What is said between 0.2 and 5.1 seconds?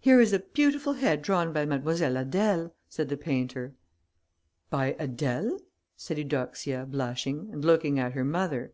a beautiful head drawn by Mademoiselle Adèle!" said the painter. "By